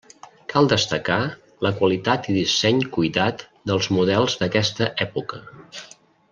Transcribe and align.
Cal 0.51 0.69
destacar 0.69 1.17
la 1.67 1.71
qualitat 1.81 2.31
i 2.33 2.37
disseny 2.39 2.81
cuidat 2.97 3.45
dels 3.73 3.93
models 3.99 4.41
d'aquesta 4.41 4.93
època. 5.09 5.43